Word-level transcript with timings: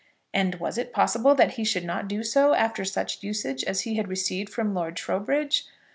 And 0.33 0.55
was 0.55 0.79
it 0.79 0.93
possible 0.93 1.35
that 1.35 1.51
he 1.51 1.63
should 1.63 1.85
not 1.85 2.07
do 2.07 2.23
so 2.23 2.55
after 2.55 2.83
such 2.83 3.21
usage 3.21 3.63
as 3.65 3.81
he 3.81 3.97
had 3.97 4.07
received 4.07 4.49
from 4.51 4.73
Lord 4.73 4.95
Trowbridge? 4.97 5.67